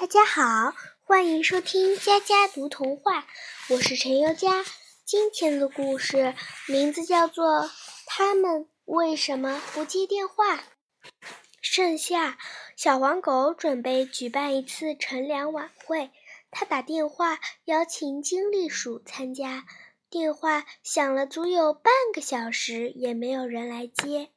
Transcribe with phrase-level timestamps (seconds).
[0.00, 3.26] 大家好，欢迎收听佳佳读童话，
[3.68, 4.64] 我是陈优佳。
[5.04, 6.36] 今天的故事
[6.68, 7.62] 名字叫做
[8.06, 10.54] 《他们为什么不接电话》。
[11.60, 12.38] 盛夏，
[12.76, 16.12] 小黄狗准备举办一次乘凉晚会，
[16.52, 19.64] 他打电话邀请金栗鼠参加，
[20.08, 24.30] 电话响了足有半个小时，也没有人来接。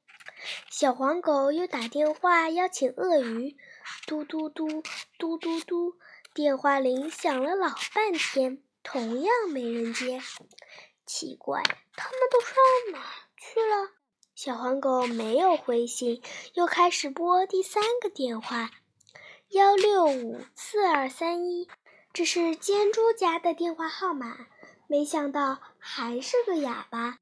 [0.69, 3.57] 小黄狗又打电话邀请鳄鱼。
[4.05, 4.83] 嘟嘟嘟
[5.17, 5.95] 嘟嘟嘟，
[6.33, 10.21] 电话铃响了老半天，同样没人接。
[11.05, 11.61] 奇怪，
[11.95, 12.55] 他们都上
[12.93, 13.03] 哪
[13.37, 13.91] 去了？
[14.33, 16.21] 小黄狗没有回信，
[16.53, 18.71] 又开始拨第三个电话：
[19.49, 21.67] 幺六五四二三一，
[22.13, 24.47] 这是尖猪家的电话号码。
[24.87, 27.19] 没想到还是个哑巴。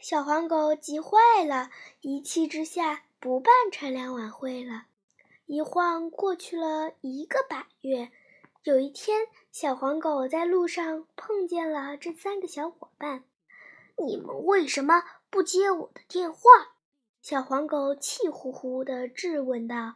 [0.00, 4.86] 小黄狗急坏了，一气之下不办乘凉晚会了。
[5.46, 8.10] 一晃过去了一个把月，
[8.64, 13.24] 有一天，小黄狗在路上碰见了这三个小伙伴。
[13.96, 16.40] 你们为什么不接我的电话？
[17.20, 19.94] 小黄狗气呼呼地质问道。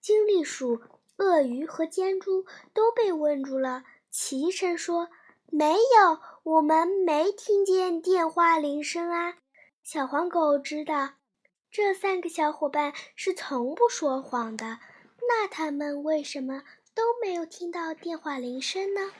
[0.00, 0.80] 金栗鼠、
[1.16, 5.08] 鳄鱼和尖猪都被问住了，齐声说
[5.50, 9.34] ：“没有，我们没听见电话铃声啊！”
[9.82, 11.14] 小黄狗知道，
[11.70, 14.78] 这三个小伙伴是从不说谎的。
[15.28, 16.62] 那他们为什么
[16.94, 19.10] 都没有听到电话铃声呢？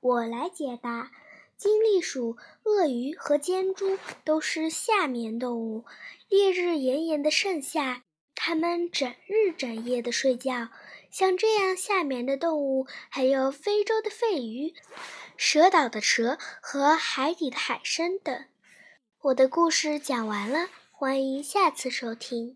[0.00, 1.10] 我来解答：
[1.56, 5.84] 金栗鼠、鳄鱼和尖猪都是夏眠动物，
[6.28, 8.02] 烈日炎炎的盛夏，
[8.34, 10.68] 它们整日整夜的睡觉。
[11.10, 14.74] 像这样下眠的动物，还有非洲的肺鱼、
[15.36, 18.44] 蛇岛的蛇和海底的海参等。
[19.22, 22.44] 我的故事讲完了，欢迎下次收听。